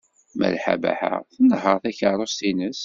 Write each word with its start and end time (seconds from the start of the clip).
Malḥa 0.37 0.75
Baḥa 0.81 1.13
tnehheṛ 1.33 1.77
takeṛṛust-nnes. 1.83 2.79